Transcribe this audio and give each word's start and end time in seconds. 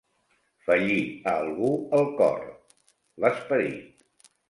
Fallir 0.67 1.03
a 1.33 1.35
algú 1.43 1.71
el 1.99 2.09
cor, 2.23 2.43
l'esperit. 3.27 4.31